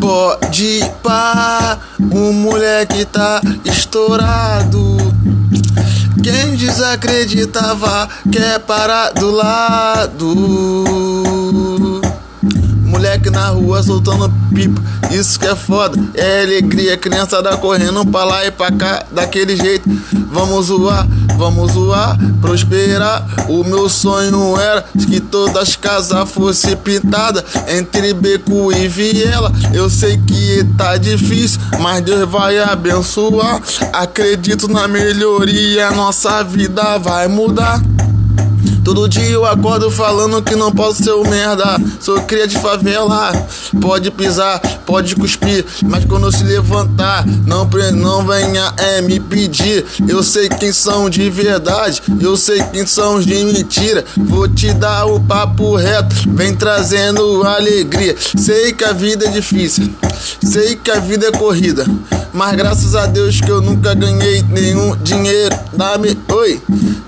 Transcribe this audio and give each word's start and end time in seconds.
Pode 0.00 0.80
pá, 1.02 1.78
o 1.98 2.32
moleque 2.32 3.04
tá 3.04 3.40
estourado. 3.64 4.96
Quem 6.22 6.54
desacreditava 6.56 8.08
quer 8.30 8.60
parar 8.60 9.10
do 9.10 9.30
lado. 9.30 10.34
Moleque 12.84 13.30
na 13.30 13.48
rua 13.48 13.82
soltando 13.82 14.32
pipa, 14.54 14.80
isso 15.10 15.40
que 15.40 15.46
é 15.46 15.56
foda, 15.56 15.98
é 16.14 16.42
alegria. 16.42 16.96
Criançada 16.96 17.56
correndo 17.56 18.06
pra 18.06 18.24
lá 18.24 18.46
e 18.46 18.50
pra 18.50 18.70
cá, 18.70 19.04
daquele 19.10 19.56
jeito. 19.56 19.90
Vamos 20.30 20.66
zoar, 20.66 21.06
vamos 21.36 21.72
zoar, 21.72 22.16
prosperar. 22.40 23.26
O 23.48 23.64
meu 23.64 23.88
sonho 23.88 24.58
era 24.58 24.84
que 25.08 25.20
todas 25.20 25.56
as 25.56 25.76
casas 25.76 26.30
fossem 26.30 26.76
pintadas 26.76 27.44
entre 27.68 28.12
beco 28.14 28.72
e 28.72 28.88
viela. 28.88 29.52
Eu 29.72 29.88
sei 29.88 30.18
que 30.18 30.64
tá 30.76 30.96
difícil, 30.96 31.60
mas 31.80 32.02
Deus 32.04 32.28
vai 32.28 32.58
abençoar. 32.58 33.60
Acredito 33.92 34.68
na 34.68 34.86
melhoria, 34.88 35.90
nossa 35.90 36.42
vida 36.42 36.98
vai 36.98 37.28
mudar. 37.28 37.80
Todo 38.84 39.08
dia 39.08 39.28
eu 39.28 39.44
acordo 39.44 39.90
falando 39.90 40.42
que 40.42 40.56
não 40.56 40.72
posso 40.72 41.04
ser 41.04 41.12
o 41.12 41.24
merda. 41.24 41.80
Sou 42.00 42.20
cria 42.22 42.46
de 42.46 42.58
favela. 42.58 43.32
Pode 43.80 44.10
pisar, 44.10 44.60
pode 44.84 45.14
cuspir, 45.14 45.64
mas 45.84 46.04
quando 46.04 46.30
se 46.30 46.44
levantar, 46.44 47.24
não, 47.46 47.68
não 47.94 48.26
venha 48.26 48.72
é, 48.76 49.00
me 49.00 49.20
pedir. 49.20 49.84
Eu 50.08 50.22
sei 50.22 50.48
quem 50.48 50.72
são 50.72 51.08
de 51.08 51.28
verdade, 51.30 52.02
eu 52.20 52.36
sei 52.36 52.62
quem 52.72 52.86
são 52.86 53.20
de 53.20 53.34
mentira. 53.44 54.04
Vou 54.16 54.48
te 54.48 54.72
dar 54.72 55.06
o 55.06 55.20
papo 55.20 55.76
reto, 55.76 56.14
vem 56.28 56.54
trazendo 56.54 57.42
alegria. 57.44 58.16
Sei 58.36 58.72
que 58.72 58.84
a 58.84 58.92
vida 58.92 59.26
é 59.26 59.30
difícil, 59.30 59.90
sei 60.42 60.76
que 60.76 60.90
a 60.90 61.00
vida 61.00 61.26
é 61.26 61.32
corrida. 61.32 61.84
Mas 62.32 62.56
graças 62.56 62.94
a 62.94 63.06
Deus 63.06 63.40
que 63.40 63.50
eu 63.50 63.60
nunca 63.60 63.94
ganhei 63.94 64.42
nenhum 64.42 64.96
dinheiro. 64.96 65.54
Dá-me, 65.74 66.18
oi, 66.28 66.60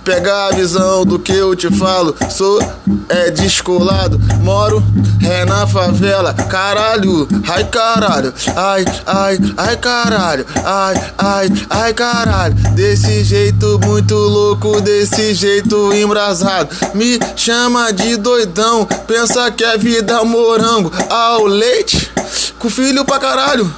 pega 0.04 0.48
a 0.48 0.50
visão 0.50 1.04
do 1.04 1.18
que 1.18 1.32
eu 1.32 1.56
te 1.56 1.74
falo. 1.74 2.14
Sou 2.28 2.60
é 3.08 3.30
descolado, 3.30 4.20
moro 4.40 4.82
é 5.26 5.44
na 5.44 5.66
favela. 5.66 6.34
Caralho, 6.34 7.26
ai 7.48 7.64
caralho, 7.64 8.32
ai, 8.54 8.84
ai, 9.06 9.38
ai 9.56 9.76
caralho, 9.76 10.46
ai, 10.64 11.12
ai, 11.16 11.48
ai 11.70 11.94
caralho. 11.94 12.54
Desse 12.74 13.24
jeito 13.24 13.80
muito 13.82 14.14
louco, 14.14 14.80
desse 14.80 15.32
jeito 15.32 15.92
embrasado. 15.94 16.68
Me 16.94 17.18
chama 17.34 17.92
de 17.92 18.16
doidão, 18.16 18.86
pensa 19.06 19.50
que 19.50 19.64
a 19.64 19.76
vida 19.76 20.12
é 20.14 20.24
morango 20.24 20.92
ao 21.08 21.46
leite. 21.46 22.12
Com 22.58 22.70
filho 22.70 23.03
pra 23.04 23.18
caralho. 23.18 23.72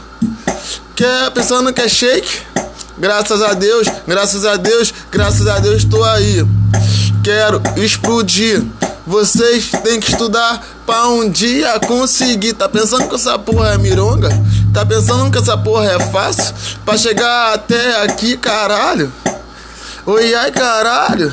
Quer 0.94 1.30
pensando 1.30 1.72
que 1.72 1.80
é 1.80 1.88
shake? 1.88 2.40
Graças 2.98 3.42
a 3.42 3.52
Deus, 3.52 3.86
graças 4.06 4.44
a 4.46 4.56
Deus, 4.56 4.94
graças 5.10 5.46
a 5.46 5.58
Deus 5.58 5.82
estou 5.82 6.02
aí. 6.04 6.46
Quero 7.22 7.60
explodir. 7.76 8.64
Vocês 9.06 9.70
têm 9.84 10.00
que 10.00 10.10
estudar 10.10 10.64
pra 10.84 11.06
um 11.08 11.30
dia 11.30 11.78
conseguir. 11.80 12.54
Tá 12.54 12.68
pensando 12.68 13.08
que 13.08 13.14
essa 13.14 13.38
porra 13.38 13.74
é 13.74 13.78
mironga? 13.78 14.30
Tá 14.72 14.84
pensando 14.84 15.30
que 15.30 15.38
essa 15.38 15.56
porra 15.56 15.92
é 15.92 16.00
fácil? 16.10 16.54
Pra 16.84 16.96
chegar 16.96 17.54
até 17.54 18.02
aqui, 18.02 18.36
caralho? 18.36 19.12
Oi, 20.06 20.34
ai, 20.34 20.50
caralho. 20.50 21.32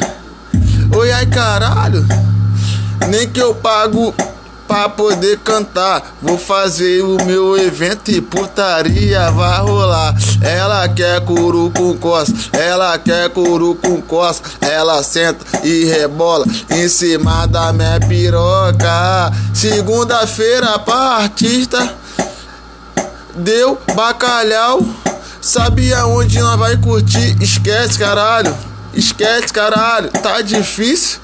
Oi, 0.96 1.12
ai, 1.12 1.26
caralho. 1.26 2.06
Nem 3.10 3.28
que 3.30 3.42
eu 3.42 3.56
pago 3.56 4.14
pra 4.74 4.90
poder 4.90 5.38
cantar. 5.38 6.16
Vou 6.20 6.36
fazer 6.36 7.04
o 7.04 7.24
meu 7.26 7.56
evento 7.56 8.10
e 8.10 8.20
putaria 8.20 9.30
vai 9.30 9.60
rolar. 9.60 10.16
Ela 10.42 10.90
quer 10.90 11.22
curu 11.22 11.72
com 11.78 11.96
costa, 11.96 12.34
ela 12.58 12.98
quer 12.98 13.30
curu 13.30 13.76
com 13.76 14.02
costa. 14.02 14.50
Ela 14.62 15.04
senta 15.04 15.46
e 15.64 15.86
rebola 15.86 16.46
em 16.72 16.90
cima 16.90 17.46
da 17.46 17.72
minha 17.72 18.00
piroca. 18.00 19.32
Segunda-feira 19.54 20.80
pra 20.80 21.18
artista 21.18 21.94
deu 23.36 23.80
bacalhau. 23.94 24.82
Sabe 25.40 25.94
aonde 25.94 26.40
nós 26.40 26.58
vai 26.58 26.78
curtir? 26.78 27.38
Esquece, 27.40 28.00
caralho. 28.00 28.56
Esquece, 28.92 29.54
caralho. 29.54 30.10
Tá 30.10 30.42
difícil 30.42 31.20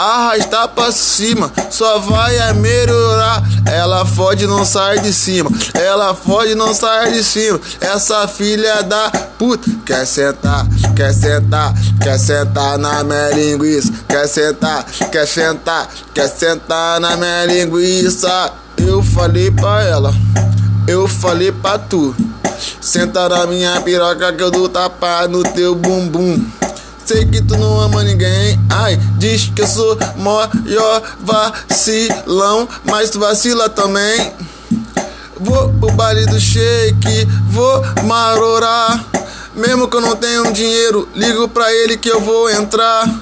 arrastar 0.00 0.68
pra 0.68 0.90
cima, 0.90 1.52
só 1.70 1.98
vai 1.98 2.38
a 2.38 2.54
melhorar. 2.54 3.42
Ela 3.66 4.04
fode 4.04 4.46
não 4.46 4.64
sai 4.64 4.98
de 5.00 5.12
cima, 5.12 5.50
ela 5.74 6.14
fode 6.14 6.54
não 6.54 6.74
sai 6.74 7.12
de 7.12 7.22
cima. 7.22 7.60
Essa 7.80 8.26
filha 8.26 8.82
da 8.82 9.10
puta 9.38 9.70
quer 9.84 10.06
sentar, 10.06 10.66
quer 10.96 11.12
sentar, 11.12 11.74
quer 12.02 12.18
sentar 12.18 12.78
na 12.78 13.04
minha 13.04 13.30
linguiça, 13.30 13.92
quer 14.08 14.26
sentar, 14.26 14.84
quer 15.12 15.26
sentar, 15.26 15.88
quer 16.14 16.28
sentar 16.28 17.00
na 17.00 17.16
minha 17.16 17.46
linguiça. 17.46 18.52
Eu 18.78 19.02
falei 19.02 19.50
pra 19.50 19.82
ela, 19.82 20.14
eu 20.88 21.06
falei 21.06 21.52
pra 21.52 21.78
tu. 21.78 22.14
Senta 22.80 23.28
na 23.28 23.46
minha 23.46 23.80
piroca 23.80 24.32
que 24.32 24.42
eu 24.42 24.50
dou 24.50 24.68
tapa 24.68 25.26
no 25.28 25.42
teu 25.42 25.74
bumbum. 25.74 26.44
Sei 27.10 27.24
que 27.24 27.42
tu 27.42 27.56
não 27.56 27.80
ama 27.80 28.04
ninguém. 28.04 28.56
Ai, 28.70 28.96
diz 29.18 29.50
que 29.52 29.62
eu 29.62 29.66
sou 29.66 29.98
maior 30.18 31.02
vacilão, 31.18 32.68
mas 32.84 33.10
tu 33.10 33.18
vacila 33.18 33.68
também. 33.68 34.32
Vou 35.36 35.70
pro 35.70 35.90
baile 35.90 36.24
do 36.26 36.38
shake, 36.38 37.26
vou 37.48 37.82
marorar. 38.04 39.04
Mesmo 39.56 39.88
que 39.88 39.96
eu 39.96 40.00
não 40.00 40.14
tenha 40.14 40.52
dinheiro, 40.52 41.08
ligo 41.12 41.48
pra 41.48 41.74
ele 41.74 41.96
que 41.96 42.08
eu 42.08 42.20
vou 42.20 42.48
entrar. 42.48 43.12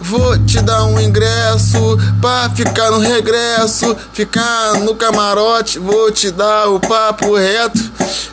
Vou 0.00 0.38
te 0.38 0.62
dar 0.62 0.84
um 0.86 0.98
ingresso 0.98 1.93
pra 2.24 2.48
ficar 2.48 2.90
no 2.90 3.00
regresso, 3.00 3.94
ficar 4.14 4.80
no 4.80 4.94
camarote. 4.94 5.78
Vou 5.78 6.10
te 6.10 6.30
dar 6.30 6.70
o 6.70 6.80
papo 6.80 7.36
reto. 7.36 7.78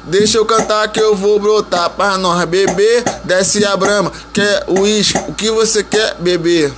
Deixa 0.05 0.37
eu 0.37 0.45
cantar 0.45 0.87
que 0.87 1.01
eu 1.01 1.13
vou 1.13 1.37
brotar 1.37 1.89
pra 1.89 2.17
nós 2.17 2.45
beber. 2.45 3.03
Desce 3.25 3.65
a 3.65 3.75
brama, 3.75 4.09
quer 4.31 4.63
uísque, 4.69 5.19
o 5.27 5.33
que 5.33 5.51
você 5.51 5.83
quer 5.83 6.15
beber? 6.19 6.73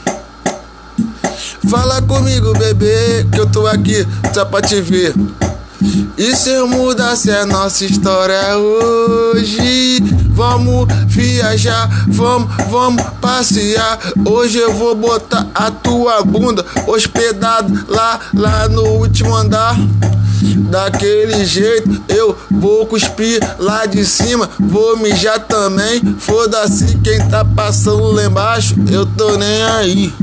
Fala 1.70 2.02
comigo, 2.02 2.52
bebê, 2.58 3.28
que 3.32 3.40
eu 3.40 3.46
tô 3.46 3.68
aqui 3.68 4.08
só 4.34 4.44
pra 4.44 4.64
te 4.64 4.82
ver. 4.82 5.14
E 6.18 6.36
se 6.36 6.50
eu 6.50 6.68
mudasse 6.68 7.30
a 7.32 7.46
nossa 7.46 7.84
história 7.86 8.58
hoje? 8.58 10.00
Vamos 10.30 10.88
viajar, 11.08 11.90
vamos, 12.08 12.50
vamos 12.70 13.04
passear. 13.20 14.00
Hoje 14.26 14.58
eu 14.58 14.74
vou 14.74 14.96
botar 14.96 15.48
a 15.54 15.70
tua 15.70 16.24
bunda 16.24 16.66
hospedado 16.88 17.86
lá, 17.88 18.20
lá 18.34 18.70
no 18.70 18.84
último 18.84 19.36
andar. 19.36 19.76
Daquele 20.70 21.46
jeito 21.46 22.04
eu 22.10 22.38
vou 22.50 22.86
cuspir 22.86 23.40
lá 23.60 23.86
de 23.86 24.06
cima, 24.06 24.50
vou 24.60 24.98
mijar 24.98 25.40
também. 25.40 26.02
Foda-se 26.20 26.98
quem 27.04 27.20
tá 27.30 27.46
passando 27.46 28.12
lá 28.12 28.26
embaixo, 28.26 28.76
eu 28.92 29.06
tô 29.06 29.38
nem 29.38 29.64
aí. 29.64 30.14